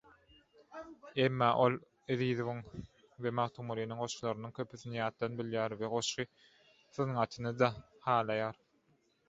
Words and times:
Emma 1.25 1.49
ol 1.65 1.75
Ezizowyň 2.15 2.61
we 3.27 3.33
Magtymgulynyň 3.41 4.01
goşgylarynyň 4.01 4.57
köpsini 4.61 5.01
ýatdan 5.03 5.39
bilýär 5.43 5.79
we 5.85 5.93
goşgy 5.95 6.29
sungatyny-da 6.99 7.73
halaýar. 8.11 8.63